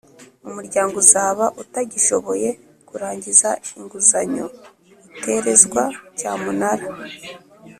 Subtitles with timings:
[0.47, 2.49] Umuryango uzaba utagishoboye
[2.87, 4.45] kurangiza inguzanyo
[5.15, 5.83] uterezwa
[6.17, 6.87] cyamunara